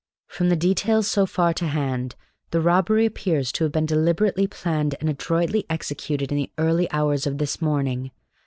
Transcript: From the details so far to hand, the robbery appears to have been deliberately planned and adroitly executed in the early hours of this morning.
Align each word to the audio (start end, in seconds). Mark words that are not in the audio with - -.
From 0.25 0.49
the 0.49 0.55
details 0.55 1.05
so 1.07 1.27
far 1.27 1.53
to 1.53 1.67
hand, 1.67 2.15
the 2.49 2.59
robbery 2.59 3.05
appears 3.05 3.51
to 3.51 3.65
have 3.65 3.71
been 3.71 3.85
deliberately 3.85 4.47
planned 4.47 4.95
and 4.99 5.07
adroitly 5.07 5.63
executed 5.69 6.31
in 6.31 6.37
the 6.37 6.51
early 6.57 6.89
hours 6.89 7.27
of 7.27 7.37
this 7.37 7.61
morning. 7.61 8.09